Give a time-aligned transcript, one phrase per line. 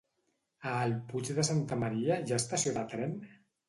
[0.71, 3.19] A el Puig de Santa Maria hi ha estació de tren?